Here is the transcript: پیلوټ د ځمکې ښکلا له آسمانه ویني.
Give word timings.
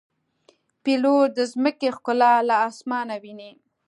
پیلوټ 0.83 1.29
د 1.37 1.39
ځمکې 1.53 1.87
ښکلا 1.95 2.33
له 2.47 2.55
آسمانه 2.69 3.15
ویني. 3.23 3.51